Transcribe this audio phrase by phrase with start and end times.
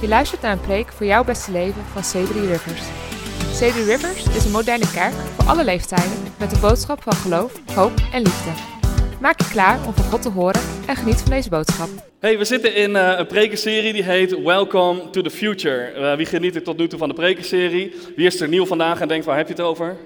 [0.00, 2.82] Je luistert naar een preek voor jouw beste leven van C3 Rivers.
[3.58, 7.92] C3 Rivers is een moderne kerk voor alle leeftijden met een boodschap van geloof, hoop
[8.12, 8.50] en liefde.
[9.20, 11.88] Maak je klaar om van God te horen en geniet van deze boodschap.
[12.18, 15.92] Hey, we zitten in uh, een prekenserie die heet Welcome to the Future.
[15.96, 17.94] Uh, wie geniet er tot nu toe van de prekenserie?
[18.16, 19.96] Wie is er nieuw vandaag en denkt waar heb je het over?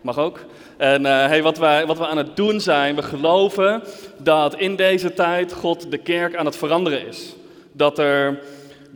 [0.00, 0.44] Mag ook.
[0.76, 3.82] En uh, hey, wat, wij, wat we aan het doen zijn, we geloven
[4.18, 7.34] dat in deze tijd God de kerk aan het veranderen is.
[7.72, 8.38] Dat er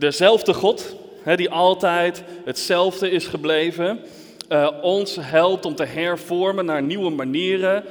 [0.00, 4.00] dezelfde God, hè, die altijd hetzelfde is gebleven,
[4.48, 7.84] uh, ons helpt om te hervormen naar nieuwe manieren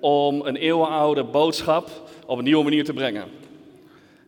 [0.00, 1.90] om een eeuwenoude boodschap
[2.26, 3.24] op een nieuwe manier te brengen.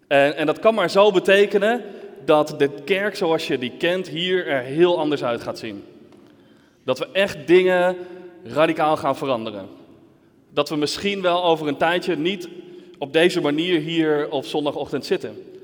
[0.09, 1.83] En, en dat kan maar zo betekenen
[2.25, 5.84] dat de kerk zoals je die kent hier er heel anders uit gaat zien.
[6.84, 7.97] Dat we echt dingen
[8.45, 9.69] radicaal gaan veranderen.
[10.50, 12.48] Dat we misschien wel over een tijdje niet
[12.98, 15.55] op deze manier hier op zondagochtend zitten.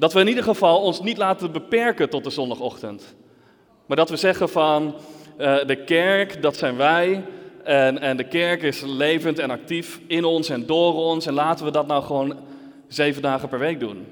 [0.00, 3.14] Dat we in ieder geval ons niet laten beperken tot de zondagochtend.
[3.86, 4.94] Maar dat we zeggen van
[5.38, 7.24] uh, de kerk, dat zijn wij.
[7.64, 11.26] En, en de kerk is levend en actief in ons en door ons.
[11.26, 12.36] En laten we dat nou gewoon
[12.88, 14.06] zeven dagen per week doen.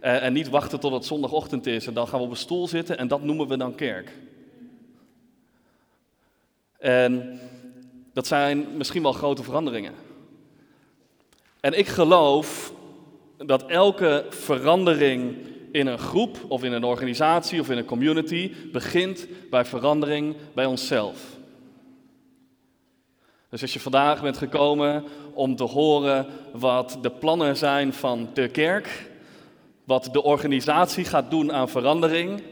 [0.00, 2.68] En, en niet wachten tot het zondagochtend is en dan gaan we op een stoel
[2.68, 4.12] zitten en dat noemen we dan kerk.
[6.78, 7.40] En
[8.12, 9.94] dat zijn misschien wel grote veranderingen.
[11.60, 12.72] En ik geloof
[13.46, 15.36] dat elke verandering
[15.72, 20.64] in een groep of in een organisatie of in een community begint bij verandering bij
[20.64, 21.36] onszelf.
[23.50, 28.48] Dus als je vandaag bent gekomen om te horen wat de plannen zijn van de
[28.48, 29.10] kerk,
[29.84, 32.42] wat de organisatie gaat doen aan verandering,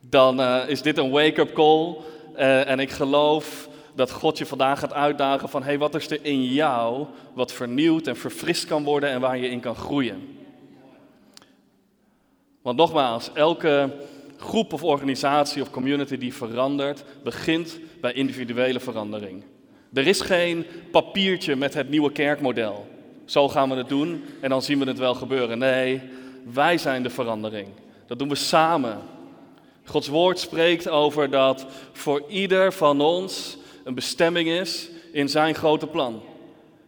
[0.00, 1.96] dan uh, is dit een wake-up call.
[2.36, 6.10] Uh, en ik geloof dat God je vandaag gaat uitdagen van, hé, hey, wat is
[6.10, 10.38] er in jou wat vernieuwd en verfrist kan worden en waar je in kan groeien.
[12.62, 13.90] Want nogmaals, elke
[14.36, 19.42] groep of organisatie of community die verandert, begint bij individuele verandering.
[19.92, 22.86] Er is geen papiertje met het nieuwe kerkmodel.
[23.24, 25.58] Zo gaan we het doen en dan zien we het wel gebeuren.
[25.58, 26.00] Nee,
[26.52, 27.68] wij zijn de verandering.
[28.06, 28.98] Dat doen we samen.
[29.84, 35.86] Gods woord spreekt over dat voor ieder van ons een bestemming is in zijn grote
[35.86, 36.22] plan.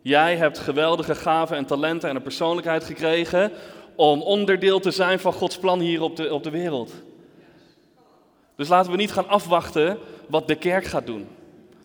[0.03, 3.53] Jij hebt geweldige gaven en talenten en een persoonlijkheid gekregen
[3.97, 6.93] om onderdeel te zijn van Gods plan hier op de, op de wereld.
[8.57, 9.99] Dus laten we niet gaan afwachten
[10.29, 11.27] wat de kerk gaat doen.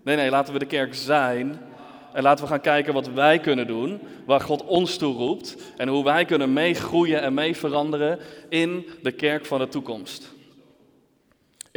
[0.04, 1.60] Nee, nee, laten we de kerk zijn.
[2.14, 5.56] En laten we gaan kijken wat wij kunnen doen, waar God ons toe roept.
[5.78, 8.20] En hoe wij kunnen meegroeien en mee veranderen
[8.50, 10.36] in de kerk van de toekomst.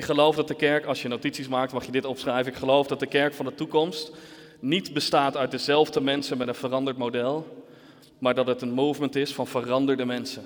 [0.00, 2.52] Ik geloof dat de kerk, als je notities maakt, mag je dit opschrijven.
[2.52, 4.12] Ik geloof dat de kerk van de toekomst
[4.60, 7.64] niet bestaat uit dezelfde mensen met een veranderd model,
[8.18, 10.44] maar dat het een movement is van veranderde mensen.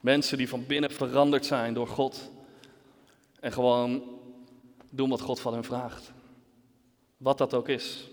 [0.00, 2.30] Mensen die van binnen veranderd zijn door God
[3.40, 4.02] en gewoon
[4.90, 6.12] doen wat God van hen vraagt.
[7.16, 8.08] Wat dat ook is.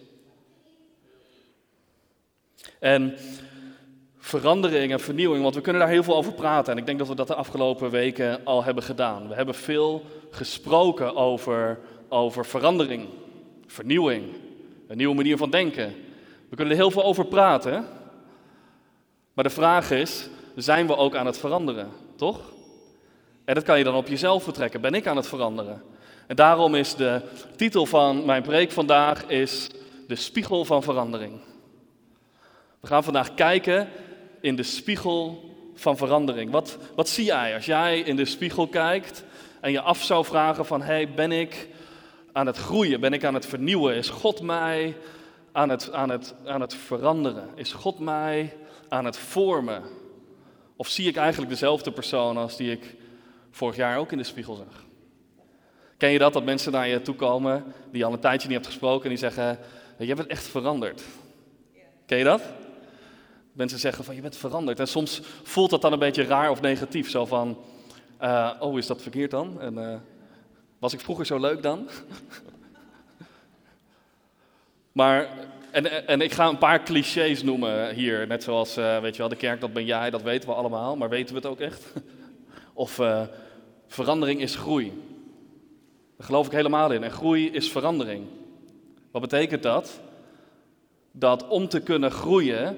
[2.80, 3.18] En
[4.22, 6.74] verandering en vernieuwing, want we kunnen daar heel veel over praten.
[6.74, 9.28] En ik denk dat we dat de afgelopen weken al hebben gedaan.
[9.28, 13.08] We hebben veel gesproken over, over verandering,
[13.68, 14.24] vernieuwing,
[14.88, 15.96] een nieuwe manier van denken.
[16.50, 17.86] We kunnen er heel veel over praten.
[19.34, 22.40] Maar de vraag is, zijn we ook aan het veranderen, toch?
[23.46, 24.82] En dat kan je dan op jezelf betrekken.
[24.82, 25.82] Ben ik aan het veranderen?
[26.28, 27.22] En daarom is de
[27.56, 29.70] titel van mijn preek vandaag is
[30.08, 31.40] de spiegel van verandering.
[32.80, 33.90] We gaan vandaag kijken
[34.42, 36.52] in de spiegel van verandering.
[36.52, 39.24] Wat, wat zie jij als jij in de spiegel kijkt
[39.62, 41.68] en je af zou vragen van, hey, ben ik
[42.32, 43.00] aan het groeien?
[43.00, 43.96] Ben ik aan het vernieuwen?
[43.96, 44.98] Is God mij
[45.52, 47.50] aan het, aan het, aan het veranderen?
[47.56, 48.58] Is God mij
[48.90, 49.84] aan het vormen?
[50.76, 52.96] Of zie ik eigenlijk dezelfde persoon als die ik
[53.52, 54.86] vorig jaar ook in de spiegel zag?
[55.98, 58.58] Ken je dat, dat mensen naar je toe komen die je al een tijdje niet
[58.58, 59.60] hebt gesproken en die zeggen,
[59.98, 61.04] je bent echt veranderd.
[62.06, 62.42] Ken je dat?
[63.62, 64.80] Mensen zeggen van je bent veranderd.
[64.80, 67.10] En soms voelt dat dan een beetje raar of negatief.
[67.10, 67.58] Zo van,
[68.22, 69.62] uh, oh is dat verkeerd dan?
[69.62, 69.96] En uh,
[70.80, 71.90] was ik vroeger zo leuk dan?
[75.00, 75.30] maar,
[75.72, 78.28] en, en ik ga een paar clichés noemen hier.
[78.28, 80.98] Net zoals, uh, weet je wel, de kerk dat ben jij, dat weten we allemaal.
[80.98, 81.94] Maar weten we het ook echt?
[82.74, 83.00] of
[83.88, 84.88] verandering is groei.
[86.18, 87.04] Daar geloof ik helemaal in.
[87.04, 88.26] En groei is verandering.
[89.12, 90.00] Wat betekent dat?
[91.12, 92.78] Dat om te kunnen groeien,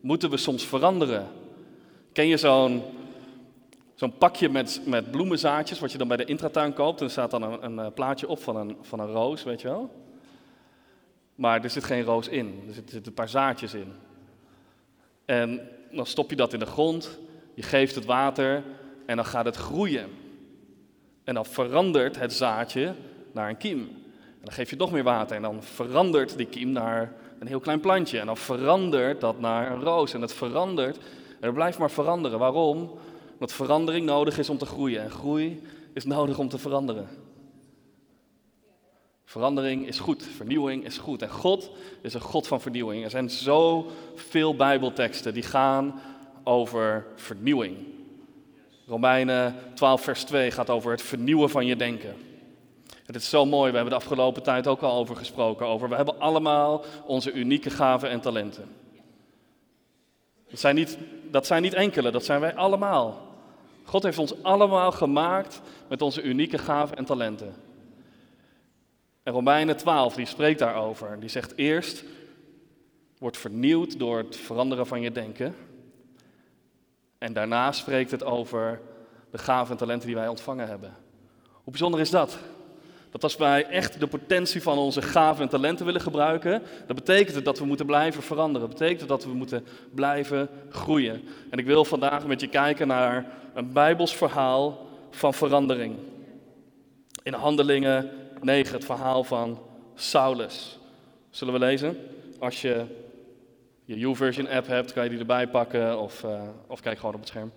[0.00, 1.26] moeten we soms veranderen.
[2.12, 2.82] Ken je zo'n
[4.18, 7.00] pakje met, met bloemenzaadjes, wat je dan bij de intratuin koopt?
[7.00, 9.60] En er staat dan een, een, eh, plaatje op van een, van een roos, weet
[9.60, 10.06] je wel?
[11.34, 13.92] Maar er zit geen roos in, er zitten een paar zaadjes in.
[15.24, 17.18] En dan stop je dat in de grond,
[17.54, 18.62] je geeft het water
[19.06, 20.08] en dan gaat het groeien.
[21.24, 22.94] En dan verandert het zaadje
[23.32, 23.78] naar een kiem.
[23.78, 27.60] En dan geef je nog meer water en dan verandert die kiem naar een heel
[27.60, 28.18] klein plantje.
[28.18, 30.96] En dan verandert dat naar een roos en het verandert.
[31.40, 32.38] En het blijft maar veranderen.
[32.38, 32.98] Waarom?
[33.32, 35.02] Omdat verandering nodig is om te groeien.
[35.02, 35.62] En groei
[35.92, 37.08] is nodig om te veranderen.
[39.24, 41.22] Verandering is goed, vernieuwing is goed.
[41.22, 41.70] En God
[42.02, 43.04] is een God van vernieuwing.
[43.04, 46.00] Er zijn zoveel Bijbelteksten die gaan
[46.44, 47.76] over vernieuwing.
[48.86, 52.14] Romeinen 12, vers 2 gaat over het vernieuwen van je denken.
[53.08, 55.66] Het is zo mooi, we hebben de afgelopen tijd ook al over gesproken.
[55.66, 58.64] Over, we hebben allemaal onze unieke gaven en talenten.
[60.50, 60.98] Dat zijn, niet,
[61.30, 63.26] dat zijn niet enkele, dat zijn wij allemaal.
[63.84, 67.54] God heeft ons allemaal gemaakt met onze unieke gaven en talenten.
[69.22, 71.20] En Romeinen 12, die spreekt daarover.
[71.20, 72.04] Die zegt eerst,
[73.18, 75.54] wordt vernieuwd door het veranderen van je denken.
[77.18, 78.80] En daarna spreekt het over
[79.30, 80.96] de gaven en talenten die wij ontvangen hebben.
[81.52, 82.38] Hoe bijzonder is dat?
[83.10, 87.34] Dat als wij echt de potentie van onze gaven en talenten willen gebruiken, dan betekent
[87.34, 88.68] het dat we moeten blijven veranderen.
[88.68, 91.22] Dat betekent dat we moeten blijven groeien.
[91.50, 95.96] En ik wil vandaag met je kijken naar een Bijbels verhaal van verandering.
[97.22, 98.10] In Handelingen
[98.40, 99.58] 9, het verhaal van
[99.94, 100.78] Saulus.
[101.30, 101.96] Zullen we lezen?
[102.38, 102.84] Als je
[103.84, 107.20] je YouVersion app hebt, kan je die erbij pakken of, uh, of kijk gewoon op
[107.20, 107.52] het scherm.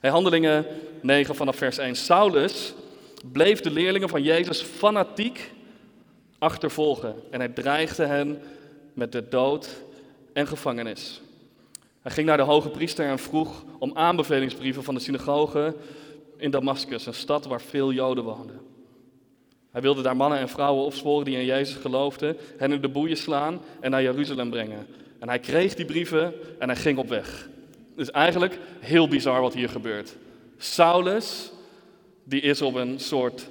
[0.00, 0.66] Hey, Handelingen
[1.00, 1.94] 9 vanaf vers 1.
[1.94, 2.74] Saulus
[3.32, 5.52] bleef de leerlingen van Jezus fanatiek
[6.38, 8.42] achtervolgen en hij dreigde hen
[8.92, 9.82] met de dood
[10.32, 11.20] en gevangenis.
[12.02, 15.74] Hij ging naar de hoge priester en vroeg om aanbevelingsbrieven van de synagoge
[16.36, 18.60] in Damascus, een stad waar veel Joden woonden.
[19.70, 23.16] Hij wilde daar mannen en vrouwen opsporen die in Jezus geloofden, hen in de boeien
[23.16, 24.86] slaan en naar Jeruzalem brengen.
[25.18, 27.48] En hij kreeg die brieven en hij ging op weg.
[27.96, 30.16] Is eigenlijk heel bizar wat hier gebeurt.
[30.56, 31.52] Saulus,
[32.24, 33.48] die is op een soort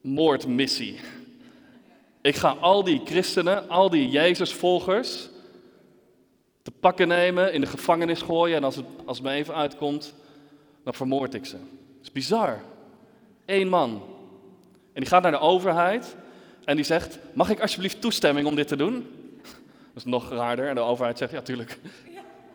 [0.00, 1.00] moordmissie.
[2.20, 5.28] Ik ga al die christenen, al die Jezusvolgers
[6.62, 10.14] te pakken nemen, in de gevangenis gooien en als het, als het me even uitkomt,
[10.84, 11.56] dan vermoord ik ze.
[11.56, 12.60] Dat is bizar.
[13.46, 14.02] Eén man.
[14.92, 16.16] En die gaat naar de overheid
[16.64, 19.06] en die zegt, mag ik alsjeblieft toestemming om dit te doen?
[19.92, 20.68] Dat is nog raarder.
[20.68, 21.78] En de overheid zegt, ja tuurlijk,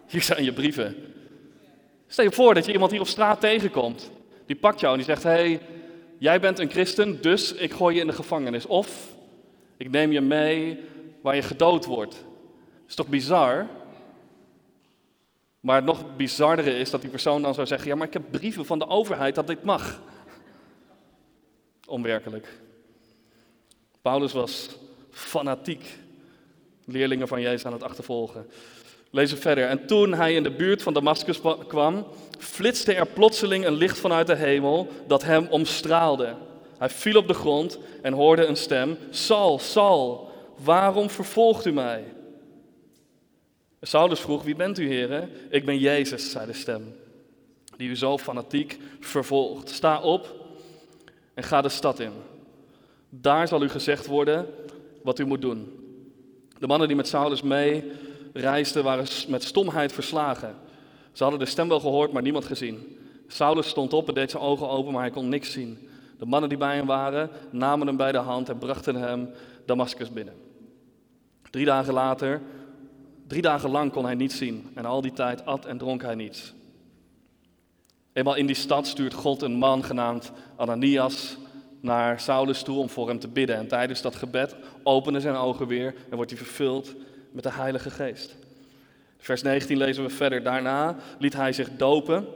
[0.08, 0.96] hier zijn je brieven.
[2.08, 4.12] Stel je voor dat je iemand hier op straat tegenkomt.
[4.46, 5.62] Die pakt jou en die zegt, hey,
[6.18, 8.66] jij bent een christen, dus ik gooi je in de gevangenis.
[8.66, 9.16] Of
[9.78, 10.80] ik neem je mee
[11.22, 12.26] waar je gedood wordt.
[12.88, 13.68] Is toch bizar?
[15.60, 18.32] Maar het nog bizardere is dat die persoon dan zou zeggen: Ja, maar ik heb
[18.32, 20.02] brieven van de overheid dat dit mag.
[21.88, 22.60] Onwerkelijk.
[24.02, 24.70] Paulus was
[25.12, 25.98] fanatiek
[26.86, 28.50] leerlingen van Jezus aan het achtervolgen.
[29.16, 29.68] Lezen verder.
[29.68, 32.08] En toen hij in de buurt van Damascus kwam,
[32.40, 36.36] flitste er plotseling een licht vanuit de hemel dat hem omstraalde.
[36.78, 40.32] Hij viel op de grond en hoorde een stem: Sal, Sal,
[40.64, 42.04] waarom vervolgt u mij?
[43.82, 45.30] Saulus vroeg: Wie bent u, heren?
[45.50, 46.96] Ik ben Jezus, zei de stem,
[47.78, 49.70] die u zo fanatiek vervolgt.
[49.70, 50.36] Sta op
[51.34, 52.14] en ga de stad in.
[53.10, 54.48] Daar zal u gezegd worden
[55.04, 55.80] wat u moet doen.
[56.60, 57.84] De mannen die met Saulus mee
[58.42, 60.56] reisden waren met stomheid verslagen.
[61.12, 62.98] Ze hadden de stem wel gehoord, maar niemand gezien.
[63.28, 65.90] Saulus stond op en deed zijn ogen open, maar hij kon niks zien.
[66.18, 69.30] De mannen die bij hem waren, namen hem bij de hand en brachten hem
[69.66, 70.34] Damascus binnen.
[71.50, 72.42] Drie dagen later,
[73.28, 76.16] drie dagen lang kon hij niets zien en al die tijd at en dronk hij
[76.16, 76.54] niets.
[78.14, 81.38] Eenmaal in die stad stuurt God een man genaamd Ananias
[81.80, 83.56] naar Saulus toe om voor hem te bidden.
[83.56, 86.96] En tijdens dat gebed openen zijn ogen weer en wordt hij vervuld
[87.36, 88.36] met de Heilige Geest.
[89.18, 90.44] Vers 19 lezen we verder.
[90.44, 92.28] Daarna liet hij zich dopen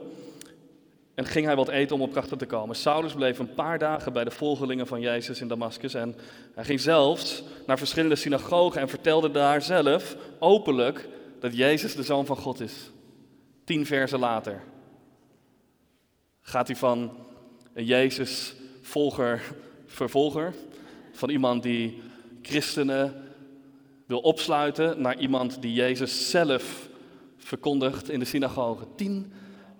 [1.14, 2.76] en ging hij wat eten om op krachten te komen.
[2.76, 6.14] Saulus bleef een paar dagen bij de volgelingen van Jezus in Damascus en
[6.54, 11.08] hij ging zelfs naar verschillende synagogen en vertelde daar zelf openlijk
[11.40, 12.90] dat Jezus de Zoon van God is.
[13.64, 14.62] Tien versen later
[16.40, 17.10] gaat hij van
[17.74, 19.42] een Jezus volger,
[19.86, 20.54] vervolger,
[21.12, 22.02] van iemand die
[22.42, 23.29] christenen
[24.10, 26.88] wil opsluiten, naar iemand die Jezus zelf
[27.36, 28.86] verkondigt in de synagoge.
[28.96, 29.32] Tien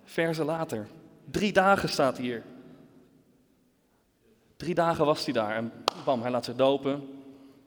[0.04, 0.88] versen later.
[1.30, 2.42] Drie dagen staat hier.
[4.56, 5.72] Drie dagen was hij daar en
[6.04, 7.08] bam, hij laat zich dopen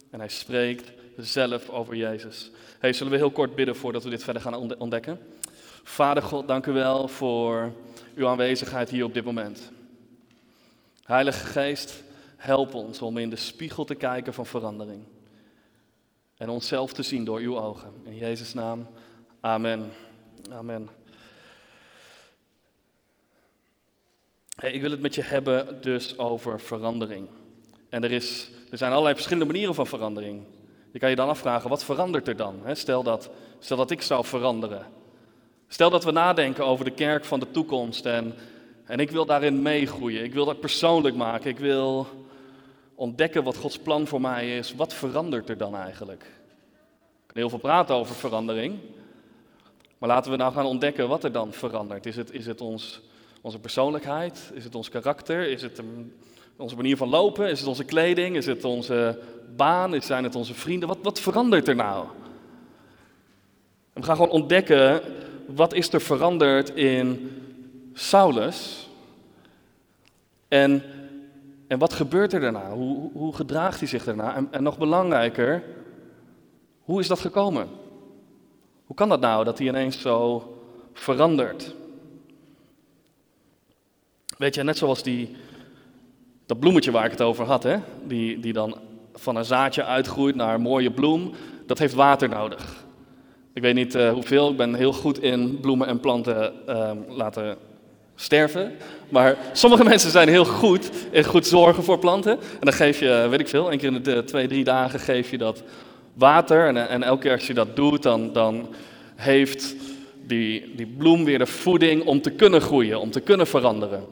[0.09, 2.51] en hij spreekt zelf over Jezus.
[2.79, 5.19] Hey, zullen we heel kort bidden voordat we dit verder gaan ontdekken?
[5.83, 7.73] Vader God, dank u wel voor
[8.15, 9.71] uw aanwezigheid hier op dit moment.
[11.03, 12.03] Heilige Geest,
[12.35, 15.03] help ons om in de spiegel te kijken van verandering.
[16.37, 17.93] En onszelf te zien door uw ogen.
[18.03, 18.87] In Jezus' naam,
[19.39, 19.91] amen.
[20.51, 20.89] Amen.
[24.59, 27.27] Ik wil het met je hebben dus over verandering.
[27.89, 30.43] En er, is, er zijn allerlei verschillende manieren van verandering.
[30.91, 32.61] Je kan je dan afvragen, wat verandert er dan?
[32.73, 34.85] Stel dat, stel dat ik zou veranderen.
[35.67, 38.33] Stel dat we nadenken over de kerk van de toekomst en,
[38.85, 40.23] en ik wil daarin meegroeien.
[40.23, 41.49] Ik wil dat persoonlijk maken.
[41.49, 42.07] Ik wil
[42.95, 44.75] ontdekken wat Gods plan voor mij is.
[44.75, 46.21] Wat verandert er dan eigenlijk?
[46.21, 48.79] Ik kan heel veel praten over verandering.
[49.97, 52.05] Maar laten we nou gaan ontdekken wat er dan verandert.
[52.05, 53.01] Is het, is het ons,
[53.41, 54.51] onze persoonlijkheid?
[54.53, 55.47] Is het ons karakter?
[55.47, 55.81] Is het
[56.57, 57.49] onze manier van lopen?
[57.49, 58.35] Is het onze kleding?
[58.35, 59.19] Is het onze
[59.55, 60.01] baan?
[60.01, 60.87] Zijn het onze vrienden?
[60.87, 62.05] Wat, wat verandert er nou?
[63.93, 65.01] En we gaan gewoon ontdekken
[65.45, 67.31] wat is er veranderd in
[67.93, 68.89] Saulus.
[70.47, 70.83] En,
[71.73, 72.71] en wat gebeurt er daarna?
[72.71, 74.35] Hoe, hoe gedraagt hij zich daarna?
[74.35, 75.63] En, en nog belangrijker,
[76.81, 77.67] hoe is dat gekomen?
[78.85, 80.47] Hoe kan dat nou dat hij ineens zo
[80.93, 81.75] verandert?
[84.37, 85.35] Weet je, net zoals die,
[86.45, 87.77] dat bloemetje waar ik het over had, hè?
[88.03, 88.77] Die, die dan
[89.13, 91.31] van een zaadje uitgroeit naar een mooie bloem,
[91.65, 92.85] dat heeft water nodig.
[93.53, 97.57] Ik weet niet uh, hoeveel, ik ben heel goed in bloemen en planten uh, laten
[98.15, 98.71] sterven.
[99.09, 102.31] Maar sommige mensen zijn heel goed in goed zorgen voor planten.
[102.31, 105.31] En dan geef je, weet ik veel, één keer in de twee, drie dagen geef
[105.31, 105.63] je dat
[106.13, 106.67] water.
[106.67, 108.75] En, en elke keer als je dat doet, dan, dan
[109.15, 109.75] heeft
[110.27, 114.03] die, die bloem weer de voeding om te kunnen groeien, om te kunnen veranderen.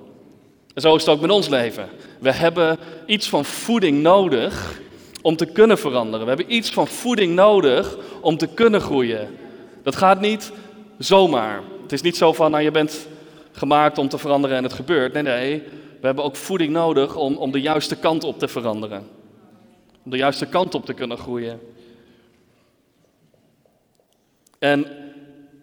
[0.74, 1.90] En zo is het ook met ons leven.
[2.20, 4.80] We hebben iets van voeding nodig
[5.22, 6.22] om te kunnen veranderen.
[6.22, 9.38] We hebben iets van voeding nodig om te kunnen groeien.
[9.84, 10.52] Dat gaat niet
[10.98, 11.62] zomaar.
[11.82, 13.08] Het is niet zo van, nou je bent
[13.52, 15.14] gemaakt om te veranderen en het gebeurt.
[15.14, 15.64] Nee, nee,
[16.00, 19.08] we hebben ook voeding nodig om, om de juiste kant op te veranderen.
[20.04, 21.60] Om de juiste kant op te kunnen groeien.
[24.60, 24.88] En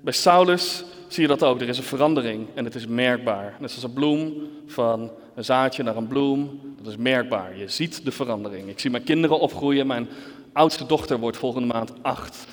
[0.00, 1.60] bij Saulus zie je dat ook.
[1.60, 3.56] Er is een verandering en het is merkbaar.
[3.60, 4.34] Net zoals een bloem
[4.66, 6.60] van een zaadje naar een bloem.
[6.82, 7.56] Dat is merkbaar.
[7.56, 8.68] Je ziet de verandering.
[8.68, 9.86] Ik zie mijn kinderen opgroeien.
[9.86, 10.08] Mijn
[10.52, 12.46] oudste dochter wordt volgende maand acht.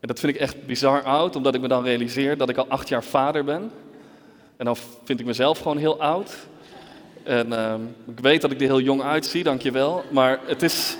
[0.00, 2.68] En dat vind ik echt bizar oud, omdat ik me dan realiseer dat ik al
[2.68, 3.70] acht jaar vader ben.
[4.56, 6.36] En dan vind ik mezelf gewoon heel oud.
[7.22, 7.74] En uh,
[8.06, 10.02] ik weet dat ik er heel jong uitzie, dankjewel.
[10.10, 10.96] Maar het is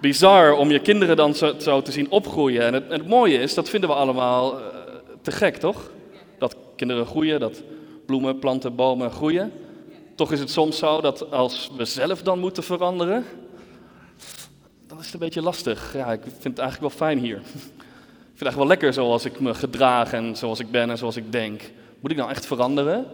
[0.00, 2.62] bizar om je kinderen dan zo, te zien opgroeien.
[2.62, 4.66] En het, en het, mooie is, dat vinden we allemaal uh,
[5.22, 5.90] te gek, toch?
[6.38, 7.62] Dat kinderen groeien, dat
[8.06, 9.52] bloemen, planten, bomen groeien.
[10.14, 13.24] Toch is het soms zo dat als we zelf dan moeten veranderen,
[14.86, 15.92] dan is het een beetje lastig.
[15.94, 17.40] Ja, ik vind het eigenlijk wel fijn hier.
[18.28, 20.98] Ik vind het eigenlijk wel lekker zoals ik me gedraag en zoals ik ben en
[20.98, 21.62] zoals ik denk.
[22.00, 23.06] Moet ik nou echt veranderen?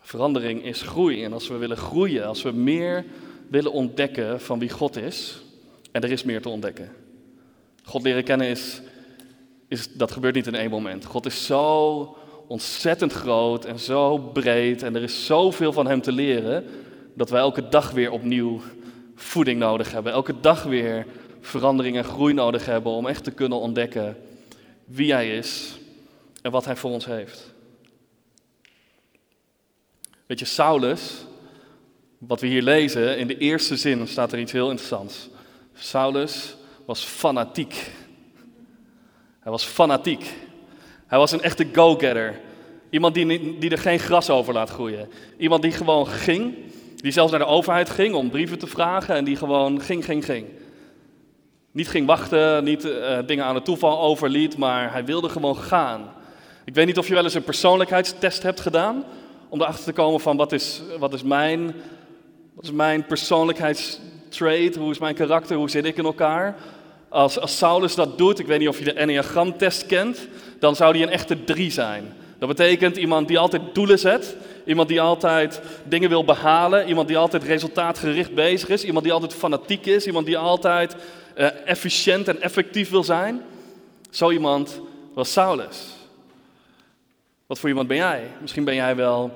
[0.00, 1.24] Verandering is groei.
[1.24, 3.04] En als we willen groeien, als we meer
[3.48, 5.42] willen ontdekken van wie God is,
[5.92, 6.92] en er is meer te ontdekken.
[7.84, 8.80] God leren kennen is,
[9.68, 11.04] is dat gebeurt niet in één moment.
[11.04, 12.16] God is zo
[12.46, 16.64] ontzettend groot en zo breed en er is zoveel van Hem te leren,
[17.14, 18.60] dat wij elke dag weer opnieuw
[19.14, 20.12] voeding nodig hebben.
[20.12, 21.06] Elke dag weer
[21.40, 24.16] verandering en groei nodig hebben om echt te kunnen ontdekken
[24.84, 25.77] wie Hij is
[26.42, 27.54] en wat Hij voor ons heeft.
[30.26, 31.24] Weet je, Saulus,
[32.18, 35.28] wat we hier lezen, in de eerste zin staat er iets heel interessants.
[35.74, 37.90] Saulus was fanatiek.
[39.40, 40.34] Hij was fanatiek.
[41.06, 42.40] Hij was een echte go-getter.
[42.90, 45.08] Iemand die, die er geen gras over laat groeien.
[45.38, 46.54] Iemand die gewoon ging,
[46.96, 50.24] die zelfs naar de overheid ging om brieven te vragen en die gewoon ging, ging,
[50.24, 50.46] ging.
[51.70, 56.12] Niet ging wachten, niet uh, dingen aan het toeval overliet, maar hij wilde gewoon gaan.
[56.68, 59.04] Ik weet niet of je wel eens een persoonlijkheidstest hebt gedaan,
[59.48, 61.74] om erachter te komen van wat is, wat is mijn,
[62.54, 66.56] wat is mijn persoonlijkheidstrait, hoe is mijn karakter, hoe zit ik in elkaar.
[67.08, 70.92] Als, als Saulus dat doet, ik weet niet of je de Enneagramtest kent, dan zou
[70.92, 72.12] die een echte drie zijn.
[72.38, 77.18] Dat betekent iemand die altijd doelen zet, iemand die altijd dingen wil behalen, iemand die
[77.18, 80.96] altijd resultaatgericht bezig is, iemand die altijd fanatiek is, iemand die altijd
[81.36, 83.42] uh, efficiënt en effectief wil zijn.
[84.10, 84.80] Zo iemand
[85.14, 85.97] was Saulus.
[87.48, 88.30] Wat voor iemand ben jij?
[88.40, 89.30] Misschien ben jij wel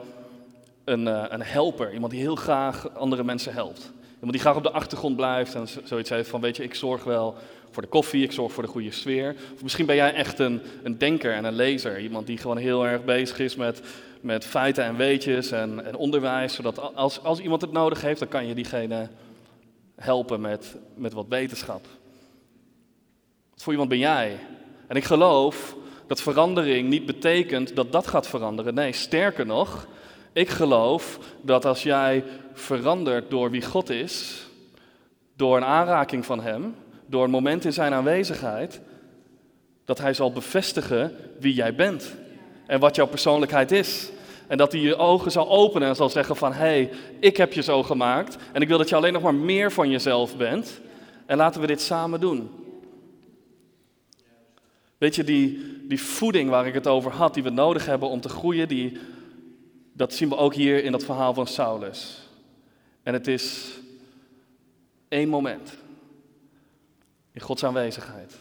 [0.85, 3.93] een, uh, een helper, iemand die heel graag andere mensen helpt.
[4.15, 7.05] Iemand die graag op de achtergrond blijft en zoiets heeft van, weet je, ik zorg
[7.05, 7.37] wel
[7.71, 9.37] voor de koffie, ik zorg voor de goede sfeer.
[9.55, 12.01] Of misschien ben jij echt een, een denker en een lezer.
[12.01, 13.83] Iemand die gewoon heel erg bezig is met,
[14.21, 16.55] met feiten en weetjes en, en onderwijs.
[16.55, 19.09] Zodat als, als iemand het nodig heeft, dan kan je diegene
[19.97, 21.87] helpen met, met wat wetenschap.
[23.51, 24.39] Wat voor iemand ben jij?
[24.87, 25.77] En ik geloof
[26.13, 28.75] dat verandering niet betekent dat dat gaat veranderen.
[28.75, 29.87] Nee, sterker nog,
[30.33, 34.47] ik geloof dat als jij verandert door wie God is,
[35.37, 36.75] door een aanraking van Hem,
[37.07, 38.81] door een moment in Zijn aanwezigheid,
[39.85, 42.15] dat Hij zal bevestigen wie jij bent.
[42.67, 44.11] En wat jouw persoonlijkheid is.
[44.47, 46.91] En dat hij je ogen zal openen en zal zeggen van, hé, hey,
[47.21, 48.37] ik heb je zo gemaakt.
[48.53, 50.81] En ik wil dat je alleen nog maar meer van jezelf bent.
[51.27, 52.51] En laten we dit samen doen.
[55.03, 58.21] Weet je, die, die voeding waar ik het over had, die we nodig hebben om
[58.21, 58.99] te groeien, die,
[59.93, 62.19] dat zien we ook hier in dat verhaal van Saulus.
[63.03, 63.71] En het is
[65.09, 65.77] één moment
[67.33, 68.35] in Gods aanwezigheid.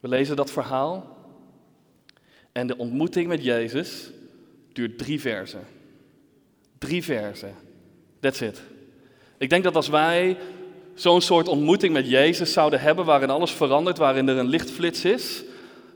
[0.00, 1.16] We lezen dat verhaal
[2.52, 4.10] en de ontmoeting met Jezus
[4.72, 5.66] duurt drie versen.
[6.78, 7.54] Drie versen.
[8.20, 8.62] That's it.
[9.38, 10.36] Ik denk dat als wij
[10.94, 15.44] zo'n soort ontmoeting met Jezus zouden hebben, waarin alles verandert, waarin er een lichtflits is,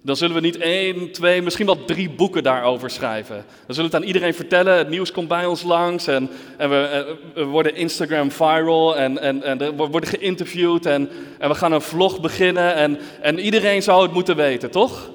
[0.07, 3.37] dan zullen we niet één, twee, misschien wel drie boeken daarover schrijven.
[3.67, 4.77] Dan zullen we het aan iedereen vertellen.
[4.77, 9.43] Het nieuws komt bij ons langs en, en we, eh, worden Instagram viral en, en,
[9.43, 11.09] en we worden geïnterviewd en,
[11.39, 15.11] en we gaan een vlog beginnen en, en iedereen zou het moeten weten, toch?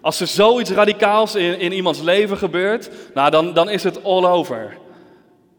[0.00, 4.24] Als er zoiets radicaals in, in iemands leven gebeurt, nou dan, dan is het all
[4.24, 4.76] over.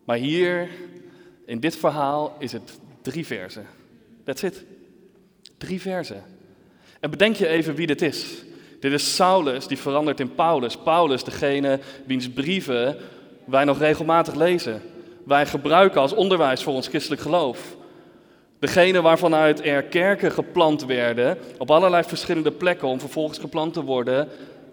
[0.06, 0.70] Maar hier,
[1.46, 3.66] in dit verhaal, is het drie versen.
[4.26, 4.64] That's it.
[5.58, 6.24] Drie versen.
[7.00, 8.44] En bedenk je even wie dit is.
[8.82, 10.78] Dit is Saulus, die verandert in Paulus.
[10.78, 12.98] Paulus, degene wiens brieven
[13.46, 14.82] wij nog regelmatig lezen.
[15.24, 17.76] Wij gebruiken als onderwijs voor ons christelijk geloof.
[18.60, 24.28] Degene waarvanuit er kerken geplant werden op allerlei verschillende plekken om vervolgens geplant te worden,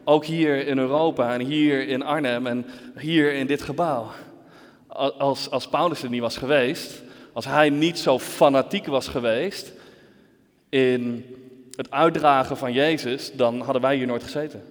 [0.05, 2.67] ook hier in Europa en hier in Arnhem en
[2.99, 4.07] hier in dit gebouw.
[5.19, 9.73] Als, als Paulus er niet was geweest, als hij niet zo fanatiek was geweest
[10.69, 11.25] in
[11.79, 14.63] het uitdragen van Jezus, dan hadden wij hier nooit gezeten.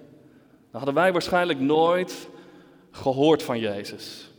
[0.72, 2.28] Dan hadden wij waarschijnlijk nooit
[2.92, 4.32] gehoord van Jezus.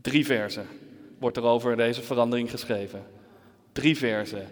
[0.00, 0.66] Drie versen
[1.18, 3.06] wordt er over deze verandering geschreven.
[3.72, 4.48] Drie versen.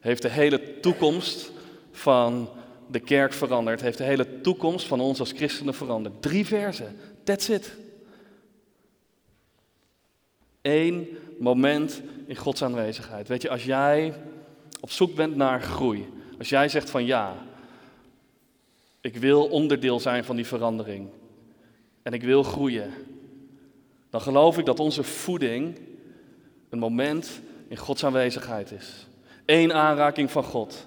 [0.00, 1.52] Heeft de hele toekomst
[1.90, 2.48] van
[2.86, 3.80] de kerk veranderd.
[3.80, 6.22] Heeft de hele toekomst van ons als christenen veranderd.
[6.22, 6.96] Drie versen.
[7.24, 7.76] That's it.
[10.62, 13.28] Eén moment in Gods aanwezigheid.
[13.28, 14.14] Weet je, als jij
[14.80, 17.36] op zoek bent naar groei, als jij zegt van ja,
[19.00, 21.08] ik wil onderdeel zijn van die verandering
[22.02, 22.92] en ik wil groeien,
[24.10, 25.78] dan geloof ik dat onze voeding
[26.68, 29.06] een moment in Gods aanwezigheid is.
[29.46, 30.86] Eén aanraking van God.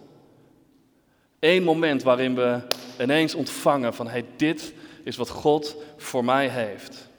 [1.40, 2.62] Eén moment waarin we
[3.00, 7.10] ineens ontvangen van hey, dit is wat God voor mij heeft.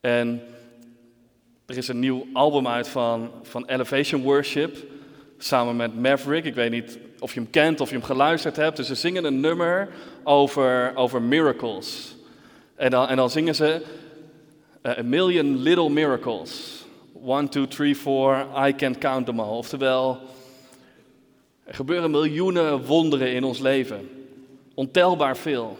[0.00, 0.42] En
[1.66, 4.96] er is een nieuw album uit van, van Elevation Worship
[5.38, 6.44] samen met Maverick.
[6.44, 8.76] Ik weet niet of je hem kent of je hem geluisterd hebt.
[8.76, 9.88] Dus ze zingen een nummer
[10.22, 12.16] over, over miracles.
[12.76, 13.82] En dan, en dan zingen ze
[14.82, 16.84] uh, A Million Little Miracles.
[17.12, 19.56] One, two, three, four, I can't count them all.
[19.56, 20.18] Oftewel,
[21.64, 24.08] er gebeuren miljoenen wonderen in ons leven.
[24.74, 25.78] Ontelbaar veel.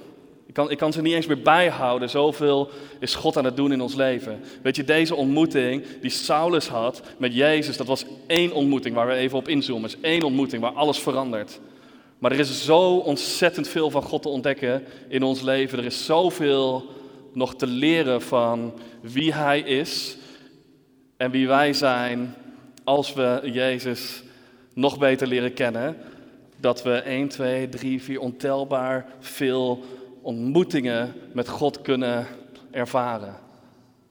[0.49, 2.11] Ik kan, ik kan ze niet eens meer bijhouden.
[2.11, 4.41] Zoveel is God aan het doen in ons leven.
[4.63, 9.13] Weet je, deze ontmoeting die Saulus had met Jezus, dat was één ontmoeting waar we
[9.13, 9.91] even op inzoomen.
[9.91, 11.61] Het is één ontmoeting waar alles verandert.
[12.19, 15.79] Maar er is zo ontzettend veel van God te ontdekken in ons leven.
[15.79, 16.85] Er is zoveel
[17.33, 20.17] nog te leren van wie Hij is
[21.17, 22.35] en wie wij zijn
[22.85, 24.23] als we Jezus
[24.75, 25.97] nog beter leren kennen.
[26.57, 29.85] Dat we 1, 2, 3, 4 ontelbaar veel
[30.23, 32.27] ontmoetingen met God kunnen
[32.71, 33.37] ervaren.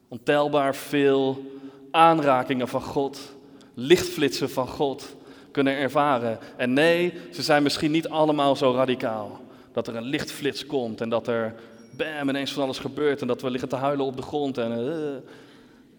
[0.08, 1.46] Ontelbaar veel
[1.92, 3.36] aanrakingen van God,
[3.74, 5.16] lichtflitsen van God
[5.52, 6.40] kunnen ervaren.
[6.58, 9.40] En nee, ze zijn misschien niet allemaal zo radicaal.
[9.72, 11.56] Dat er een lichtflits komt en dat er
[11.98, 14.58] bam ineens van alles gebeurt en dat we liggen te huilen op de grond.
[14.58, 15.32] En, uh,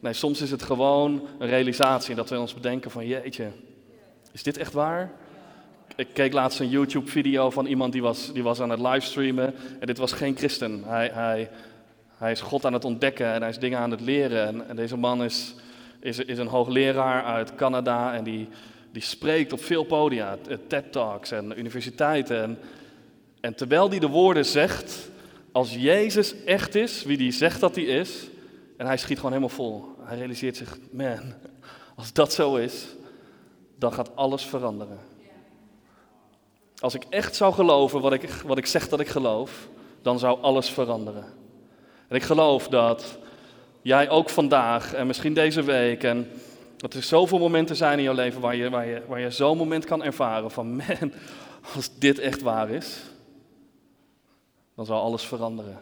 [0.01, 3.49] nee, soms is het gewoon een realisatie dat we ons bedenken van jeetje,
[4.33, 5.13] is dit echt waar?
[5.99, 9.55] Ik keek laatst een YouTube-video van iemand die was, die was aan het livestreamen.
[9.81, 10.83] En dit was geen christen.
[10.85, 11.51] Hij, hij,
[12.17, 14.69] hij is God aan het ontdekken en hij is dingen aan het leren.
[14.69, 15.55] En, deze man is,
[16.01, 18.49] is, is een hoogleraar uit Canada en die,
[18.93, 22.43] die spreekt op veel podia, TED-talks en universiteiten.
[22.43, 22.59] En,
[23.41, 25.11] en terwijl hij de woorden zegt,
[25.53, 28.29] als Jezus echt is, wie die zegt dat hij is,
[28.77, 29.85] en hij schiet gewoon helemaal vol.
[30.01, 31.35] Hij realiseert zich, man,
[31.97, 32.87] als dat zo is,
[33.79, 35.08] dan gaat alles veranderen.
[36.81, 39.69] Als ik echt zou geloven wat ik, wat ik zeg dat ik geloof,
[40.03, 41.25] dan zou alles veranderen.
[42.09, 43.19] En ik geloof dat
[43.83, 46.31] jij ook vandaag en misschien deze week en
[46.77, 49.57] dat er zoveel momenten zijn in jouw leven waar je, waar je, waar je zo'n
[49.57, 51.13] moment kan ervaren van man,
[51.75, 53.01] als dit echt waar is,
[54.75, 55.79] dan zal alles veranderen.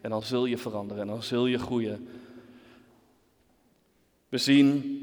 [0.00, 2.08] En dan zul je veranderen en dan zul je groeien.
[4.28, 5.00] We zien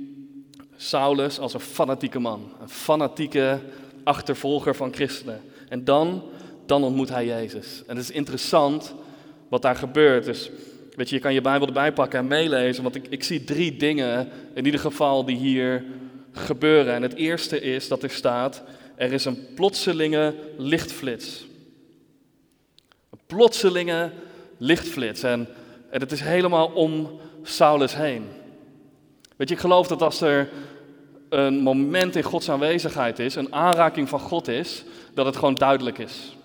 [0.76, 3.60] Saulus als een fanatieke man, een fanatieke
[4.04, 5.42] achtervolger van christenen.
[5.70, 6.24] En dan,
[6.66, 7.84] dan ontmoet hij Jezus.
[7.88, 8.94] En het is interessant
[9.50, 10.26] wat daar gebeurt.
[10.26, 10.50] Dus
[10.96, 13.78] weet je, je kan je Bijbel erbij pakken en meelezen, want ik, ik zie drie
[13.78, 15.84] dingen in ieder geval die hier
[16.32, 16.94] gebeuren.
[16.94, 18.64] En het eerste is dat er staat,
[18.96, 21.46] er is een plotselinge lichtflits.
[23.10, 24.12] Een plotselinge
[24.58, 25.24] lichtflits.
[25.24, 25.48] En,
[25.90, 28.26] en het is helemaal om Saulus heen.
[29.36, 30.50] Weet je, ik geloof dat als er
[31.34, 35.98] een moment in Gods aanwezigheid is, een aanraking van God is, dat het gewoon duidelijk
[35.98, 36.38] is.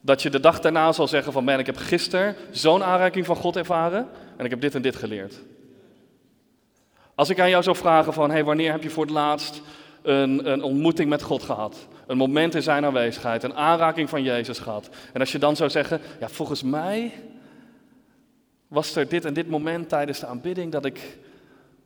[0.00, 3.36] Dat je de dag daarna zal zeggen van, man, ik heb gisteren zo'n aanraking van
[3.36, 5.40] God ervaren en ik heb dit en dit geleerd.
[7.14, 9.62] Als ik aan jou zou vragen van, hey, wanneer heb je voor het laatst
[10.02, 11.86] een, een ontmoeting met God gehad?
[12.06, 14.88] Een moment in zijn aanwezigheid, een aanraking van Jezus gehad.
[15.12, 17.12] En als je dan zou zeggen, ja, volgens mij
[18.68, 21.18] was er dit en dit moment tijdens de aanbidding dat ik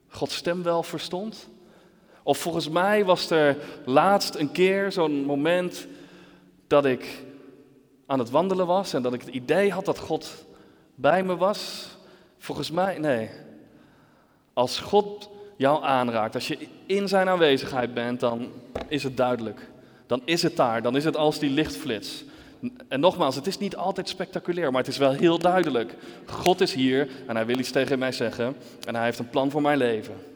[0.08, 1.48] Gods stem wel verstond.
[2.26, 5.86] Of volgens mij was er laatst een keer zo'n moment
[6.66, 7.24] dat ik
[8.06, 10.44] aan het wandelen was en dat ik het idee had dat God
[10.94, 11.88] bij me was.
[12.38, 13.30] Volgens mij, nee.
[14.52, 18.48] Als God jou aanraakt, als je in zijn aanwezigheid bent, dan
[18.88, 19.70] is het duidelijk.
[20.06, 22.24] Dan is het daar, dan is het als die lichtflits.
[22.88, 25.94] En nogmaals, het is niet altijd spectaculair, maar het is wel heel duidelijk.
[26.26, 29.50] God is hier en hij wil iets tegen mij zeggen en hij heeft een plan
[29.50, 30.34] voor mijn leven.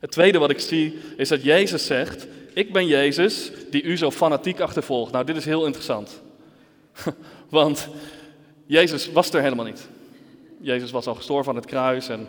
[0.00, 4.10] Het tweede wat ik zie is dat Jezus zegt: Ik ben Jezus die u zo
[4.10, 5.12] fanatiek achtervolgt.
[5.12, 6.22] Nou, dit is heel interessant.
[7.48, 7.88] Want
[8.66, 9.88] Jezus was er helemaal niet.
[10.60, 12.28] Jezus was al gestorven aan het kruis en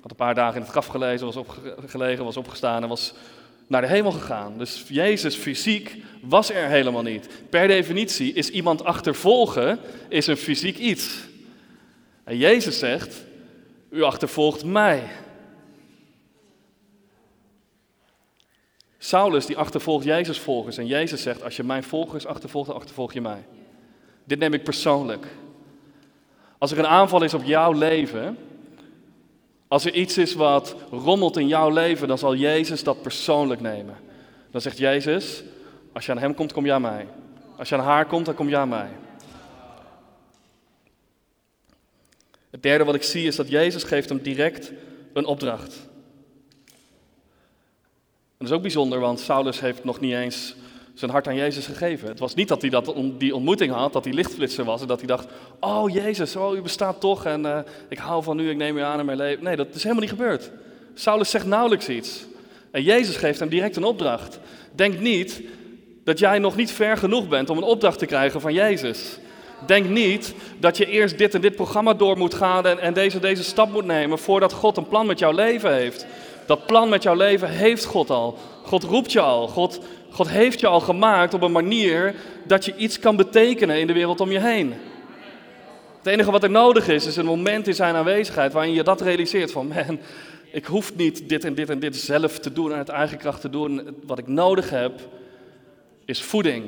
[0.00, 3.14] had een paar dagen in het graf gelezen, was opgelegen, was opgestaan en was
[3.66, 4.58] naar de hemel gegaan.
[4.58, 7.28] Dus Jezus fysiek was er helemaal niet.
[7.50, 11.18] Per definitie is iemand achtervolgen is een fysiek iets.
[12.24, 13.24] En Jezus zegt,
[13.90, 15.02] u achtervolgt mij.
[19.04, 23.12] Saulus die achtervolgt Jezus volgers en Jezus zegt, als je mijn volgers achtervolgt, dan achtervolg
[23.12, 23.44] je mij.
[24.24, 25.26] Dit neem ik persoonlijk.
[26.58, 28.38] Als er een aanval is op jouw leven,
[29.68, 33.96] als er iets is wat rommelt in jouw leven, dan zal Jezus dat persoonlijk nemen.
[34.50, 35.42] Dan zegt Jezus,
[35.92, 37.06] als je aan hem komt, kom je aan mij.
[37.56, 38.90] Als je aan haar komt, dan kom je aan mij.
[42.50, 44.72] Het derde wat ik zie is dat Jezus geeft hem direct
[45.12, 45.92] een opdracht.
[48.44, 50.54] Dat is ook bijzonder, want Saulus heeft nog niet eens
[50.94, 52.08] zijn hart aan Jezus gegeven.
[52.08, 54.98] Het was niet dat hij dat, die ontmoeting had, dat hij lichtflitser was en dat
[54.98, 55.26] hij dacht,
[55.60, 58.80] oh Jezus, oh u bestaat toch en uh, ik hou van u, ik neem u
[58.80, 59.44] aan in mijn leven.
[59.44, 60.50] Nee, dat is helemaal niet gebeurd.
[60.94, 62.24] Saulus zegt nauwelijks iets.
[62.70, 64.38] En Jezus geeft hem direct een opdracht.
[64.72, 65.42] Denk niet
[66.04, 69.18] dat jij nog niet ver genoeg bent om een opdracht te krijgen van Jezus.
[69.66, 73.18] Denk niet dat je eerst dit en dit programma door moet gaan en, en deze
[73.18, 76.06] deze stap moet nemen voordat God een plan met jouw leven heeft.
[76.46, 78.38] Dat plan met jouw leven heeft God al.
[78.62, 79.48] God roept je al.
[79.48, 79.80] God
[80.14, 83.92] God heeft je al gemaakt op een manier dat je iets kan betekenen in de
[83.92, 84.74] wereld om je heen.
[85.96, 89.00] Het enige wat er nodig is, is een moment in zijn aanwezigheid waarin je dat
[89.00, 89.98] realiseert van, man,
[90.52, 93.40] ik hoef niet dit en dit en dit zelf te doen en uit eigen kracht
[93.40, 93.96] te doen.
[94.06, 95.00] Wat ik nodig heb,
[96.04, 96.64] is voeding.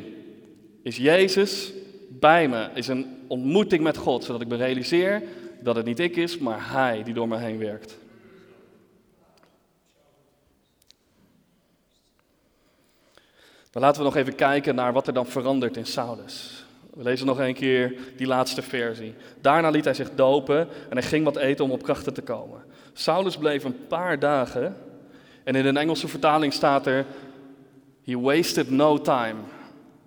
[0.82, 1.72] Is Jezus
[2.08, 5.22] bij me, is een ontmoeting met God, zodat ik me realiseer
[5.60, 7.98] dat het niet ik is, maar Hij die door me heen werkt.
[13.76, 16.64] Maar laten we nog even kijken naar wat er dan verandert in Saulus.
[16.94, 19.14] We lezen nog een keer die laatste versie.
[19.40, 22.64] Daarna liet hij zich dopen en hij ging wat eten om op krachten te komen.
[22.92, 24.76] Saulus bleef een paar dagen
[25.44, 27.06] en in een Engelse vertaling staat er:
[28.04, 29.40] He wasted no time.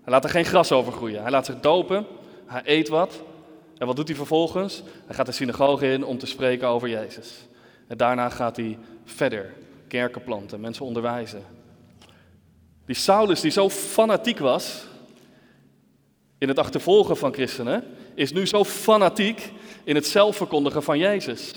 [0.01, 1.21] Hij laat er geen gras over groeien.
[1.21, 2.05] Hij laat zich dopen,
[2.45, 3.21] hij eet wat.
[3.77, 4.83] En wat doet hij vervolgens?
[5.05, 7.47] Hij gaat de synagoge in om te spreken over Jezus.
[7.87, 9.53] En daarna gaat hij verder,
[9.87, 11.43] kerken planten, mensen onderwijzen,
[12.89, 14.83] die Saulus, die zo fanatiek was
[16.37, 17.83] in het achtervolgen van christenen,
[18.15, 19.51] is nu zo fanatiek
[19.83, 21.53] in het zelfverkondigen van Jezus.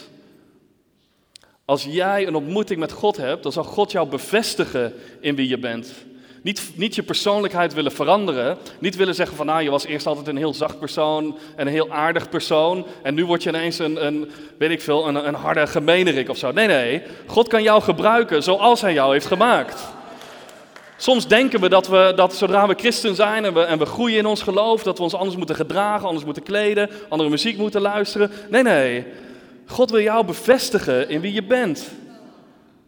[1.65, 5.59] Als jij een ontmoeting met God hebt, dan zal God jou bevestigen in wie je
[5.59, 5.93] bent.
[6.43, 8.59] Niet, niet je persoonlijkheid willen veranderen.
[8.79, 11.73] Niet willen zeggen van nou, je was eerst altijd een heel zacht persoon en een
[11.73, 12.87] heel aardig persoon.
[13.03, 16.37] En nu word je ineens een, een weet ik veel, een, een harde gemeenerik of
[16.37, 16.53] zo.
[16.53, 17.03] Nee, nee.
[17.27, 20.01] God kan jou gebruiken zoals hij jou heeft gemaakt.
[21.03, 24.19] Soms denken we dat, we dat zodra we christen zijn en we, en we groeien
[24.19, 27.81] in ons geloof, dat we ons anders moeten gedragen, anders moeten kleden, andere muziek moeten
[27.81, 28.31] luisteren.
[28.51, 29.07] Nee, nee.
[29.67, 31.91] God wil jou bevestigen in wie je bent.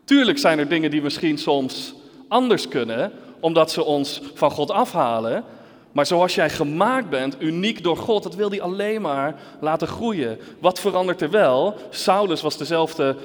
[0.04, 1.94] Tuurlijk zijn er dingen die misschien soms
[2.28, 5.44] anders kunnen, omdat ze ons van God afhalen.
[5.92, 10.38] Maar zoals jij gemaakt bent, uniek door God, dat wil hij alleen maar laten groeien.
[10.58, 11.74] Wat verandert er wel?
[11.90, 13.16] Saulus was dezelfde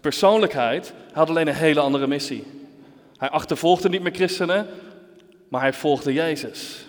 [0.00, 2.62] persoonlijkheid, hij had alleen een hele andere missie.
[3.24, 4.66] Hij achtervolgde niet meer christenen,
[5.48, 6.86] maar hij volgde Jezus.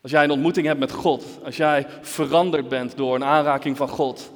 [0.00, 3.88] Als jij een ontmoeting hebt met God, als jij veranderd bent door een aanraking van
[3.88, 4.30] God,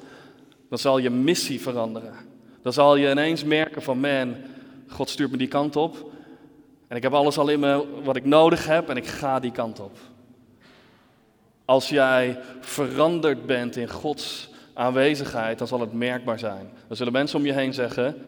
[0.69, 2.15] dan zal je missie veranderen.
[2.63, 4.37] Dan zal je ineens merken van man,
[4.89, 6.11] God stuurt me die kant op.
[6.89, 9.53] En ik heb alles al in me wat ik nodig heb en ik ga die
[9.53, 9.99] kant op.
[11.65, 16.71] Als jij veranderd bent in Gods aanwezigheid, dan zal het merkbaar zijn.
[16.89, 18.27] Dan zullen mensen om je heen zeggen: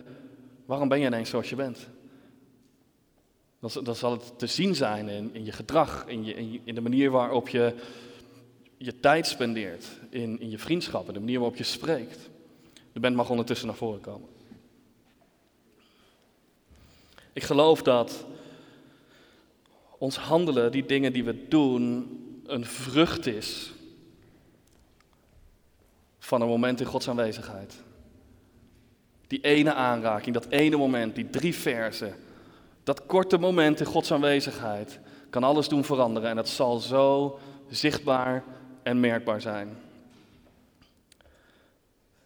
[0.64, 1.88] Waarom ben je ineens zoals je bent?
[3.83, 7.11] Dan, zal het te zien zijn in, in je gedrag, in, je, in, de manier
[7.11, 7.74] waarop je
[8.77, 12.31] je tijd spendeert, in, in je vriendschappen, de manier waarop je spreekt.
[12.92, 14.29] De band mag ondertussen naar voren komen.
[17.33, 18.24] Ik geloof dat
[19.98, 22.09] ons handelen, die dingen die we doen,
[22.46, 23.72] een vrucht is
[26.18, 27.83] van een moment in Gods aanwezigheid.
[29.26, 32.14] Die ene aanraking, dat ene moment, die drie versen,
[32.84, 38.44] dat korte moment in Gods aanwezigheid kan alles doen veranderen en het zal zo zichtbaar
[38.82, 39.76] en merkbaar zijn.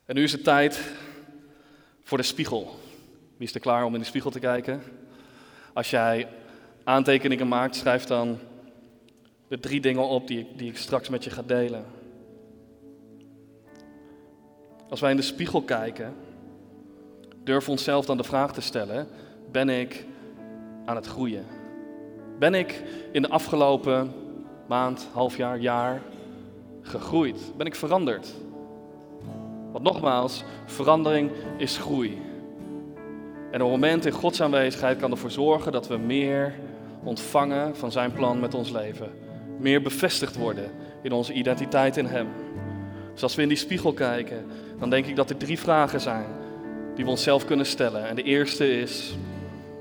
[0.05, 0.81] En nu is het tijd
[2.03, 2.77] voor de spiegel.
[3.37, 4.83] Wie is er klaar om in de spiegel te kijken?
[5.73, 6.29] Als jij
[6.85, 8.39] aantekeningen maakt, schrijf dan
[9.49, 11.85] de drie dingen op die ik, die ik straks met je ga delen.
[14.89, 16.15] Als wij in de spiegel kijken,
[17.57, 19.09] we onszelf dan de vraag te stellen:
[19.51, 20.05] ben ik
[20.85, 21.47] aan het groeien?
[22.39, 22.83] Ben ik
[23.13, 24.13] in de afgelopen
[24.67, 26.03] maand, half jaar, jaar
[26.83, 27.53] gegroeid?
[27.57, 28.35] Ben ik veranderd?
[29.73, 32.23] Want nogmaals, verandering is groei.
[33.51, 36.55] En een moment in Gods aanwezigheid kan ervoor zorgen dat we meer
[37.05, 39.11] ontvangen van Zijn plan met ons leven.
[39.59, 40.71] Meer bevestigd worden
[41.03, 42.29] in onze identiteit in Hem.
[43.13, 44.47] Dus als we in die spiegel kijken,
[44.79, 46.38] dan denk ik dat er drie vragen zijn
[46.99, 48.09] die we onszelf kunnen stellen.
[48.09, 49.17] En de eerste is,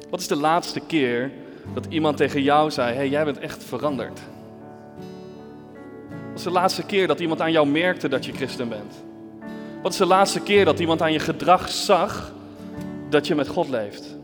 [0.10, 1.32] wat is de laatste keer
[1.74, 4.20] dat iemand tegen jou zei, hey, jij bent echt veranderd?
[6.10, 9.04] Wat is de laatste keer dat iemand aan jou merkte dat je christen bent?
[9.82, 12.34] Wat is de laatste keer dat iemand aan je gedrag zag
[13.10, 14.16] dat je met God leeft?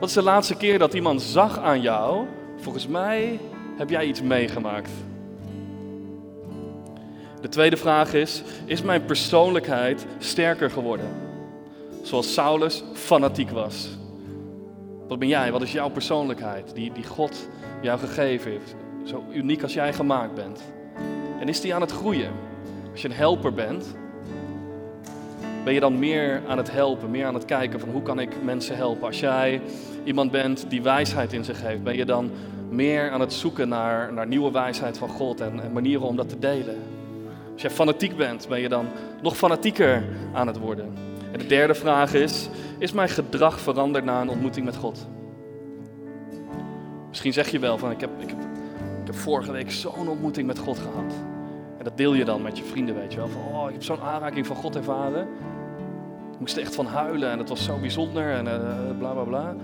[0.00, 3.40] Wat is de laatste keer dat iemand zag aan jou, volgens mij
[3.76, 4.90] heb jij iets meegemaakt?
[7.40, 11.30] De tweede vraag is, is mijn persoonlijkheid sterker geworden?
[12.02, 13.88] Zoals Saulus fanatiek was.
[15.08, 15.52] Wat ben jij?
[15.52, 17.48] Wat is jouw persoonlijkheid die, die God
[17.80, 18.74] jou gegeven heeft?
[19.04, 20.62] Zo uniek als jij gemaakt bent.
[21.40, 22.30] En is die aan het groeien?
[22.90, 23.94] Als je een helper bent,
[25.64, 28.42] ben je dan meer aan het helpen, meer aan het kijken van hoe kan ik
[28.42, 29.06] mensen helpen?
[29.06, 29.60] Als jij
[30.04, 32.30] iemand bent die wijsheid in zich heeft, ben je dan
[32.70, 36.28] meer aan het zoeken naar, naar nieuwe wijsheid van God en, en manieren om dat
[36.28, 36.76] te delen?
[37.52, 38.86] Als jij fanatiek bent, ben je dan
[39.22, 41.11] nog fanatieker aan het worden?
[41.32, 45.08] En de derde vraag is, is mijn gedrag veranderd na een ontmoeting met God?
[47.08, 48.38] Misschien zeg je wel van, ik heb, ik heb,
[49.14, 51.14] vorige week zo'n ontmoeting met God gehad.
[51.78, 53.28] En dat deel je dan met je vrienden, weet je wel.
[53.28, 55.22] Van, oh, ik heb zo'n aanraking van God ervaren.
[56.32, 59.54] Ik moest echt van huilen en het was zo bijzonder en uh, bla bla bla.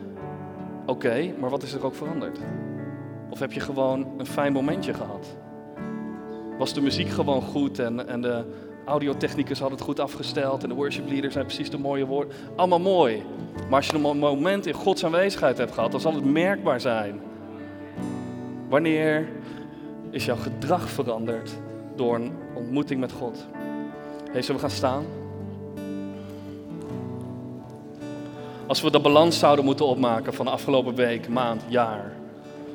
[0.87, 2.39] Oké, maar wat is er ook veranderd?
[3.31, 5.37] Of heb je gewoon een fijn momentje gehad?
[6.59, 8.45] Was de muziek gewoon goed en, en de
[8.89, 12.35] audiotechnicus hadden het goed afgesteld en de worship leaders zijn precies de mooie woorden.
[12.57, 13.23] Allemaal mooi.
[13.69, 17.21] Maar als je een moment in Gods aanwezigheid hebt gehad, dan zal het merkbaar zijn.
[18.69, 19.29] Wanneer
[20.11, 21.51] is jouw gedrag veranderd
[21.97, 23.47] door een ontmoeting met God?
[24.31, 25.05] Hey, zullen we gaan staan?
[28.67, 32.13] Als we de balans zouden moeten opmaken van de afgelopen week, maand, jaar,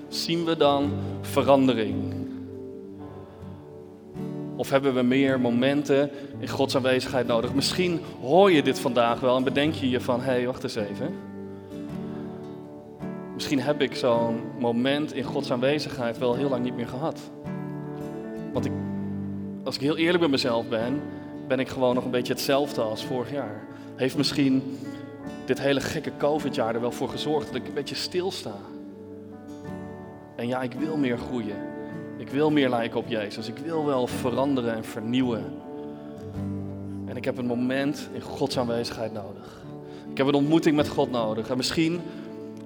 [0.08, 2.22] zien we dan verandering?
[4.63, 7.54] Of hebben we meer momenten in Gods aanwezigheid nodig?
[7.54, 10.76] Misschien hoor je dit vandaag wel en bedenk je je van, hé, hey, wacht eens
[10.76, 11.15] even.
[13.34, 17.19] Misschien heb ik zo'n moment in Gods aanwezigheid wel heel lang niet meer gehad.
[18.54, 18.71] Want ik,
[19.63, 21.02] als ik heel eerlijk met mezelf ben,
[21.47, 23.63] ben ik gewoon nog een beetje hetzelfde als vorig jaar.
[23.95, 24.78] Heeft misschien
[25.45, 28.56] dit hele gekke COVID-jaar er wel voor gezorgd dat ik een beetje stilsta.
[30.36, 31.72] En ja, ik wil meer groeien.
[32.23, 33.47] Ik wil meer lijken op Jezus.
[33.47, 35.43] Ik wil wel veranderen en vernieuwen.
[37.05, 39.62] En ik heb een moment in Gods aanwezigheid nodig.
[40.12, 41.49] Ik heb een ontmoeting met God nodig.
[41.49, 42.01] En misschien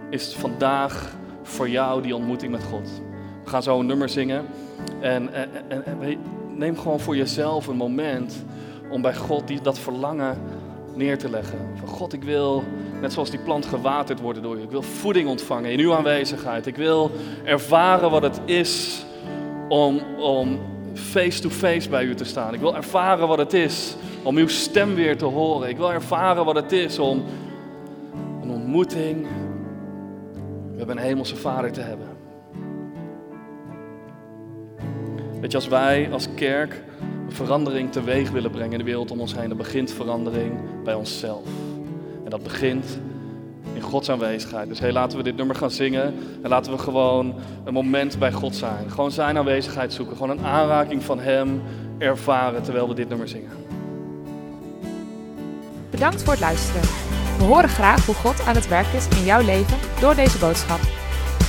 [0.10, 3.02] is vandaag voor jou die ontmoeting met God.
[3.44, 4.46] We gaan zo een nummer zingen.
[5.00, 6.18] En, en, en, en
[6.56, 8.46] neem gewoon voor jezelf een moment
[8.90, 10.38] om bij God die, dat verlangen
[10.96, 11.60] neer te leggen.
[11.76, 12.64] Van God, ik wil,
[13.02, 14.64] net zoals die plant gewaterd worden door je.
[14.64, 16.66] Ik wil voeding ontvangen in uw aanwezigheid.
[16.66, 17.12] Ik wil
[17.44, 19.06] ervaren wat het is
[19.68, 20.60] om, om
[20.94, 22.54] face-to-face bij u te staan.
[22.54, 25.70] Ik wil ervaren wat het is om uw stem weer te horen.
[25.70, 27.24] Ik wil ervaren wat het is om
[28.42, 29.28] een ontmoeting
[30.76, 32.08] met een hemelse vader te hebben.
[35.42, 36.84] Weet je, als wij als kerk
[37.28, 41.48] verandering teweeg willen brengen in de wereld om ons heen, dan begint verandering bij onszelf.
[42.24, 43.00] En dat begint
[43.78, 44.68] in Gods aanwezigheid.
[44.68, 46.14] Dus hey, laten we dit nummer gaan zingen
[46.44, 48.92] en laten we gewoon een moment bij God zijn.
[48.92, 51.62] Gewoon zijn aanwezigheid zoeken, gewoon een aanraking van Hem
[51.98, 53.52] ervaren terwijl we dit nummer zingen.
[55.90, 56.82] Bedankt voor het luisteren.
[57.38, 60.80] We horen graag hoe God aan het werk is in jouw leven door deze boodschap.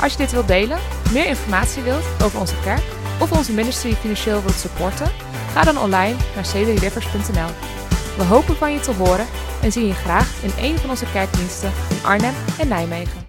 [0.03, 0.79] Als je dit wilt delen,
[1.13, 2.83] meer informatie wilt over onze kerk
[3.21, 5.11] of onze ministry financieel wilt supporten,
[5.53, 7.78] ga dan online naar cedryrivers.nl.
[8.19, 9.27] We hopen van je te horen
[9.63, 13.28] en zien je graag in een van onze kerkdiensten in Arnhem en Nijmegen.